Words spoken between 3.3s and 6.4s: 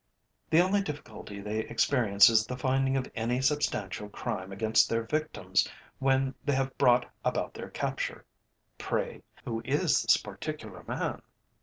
substantial crime against their victims when